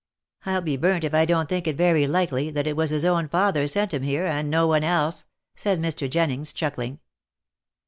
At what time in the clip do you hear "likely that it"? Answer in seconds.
2.07-2.75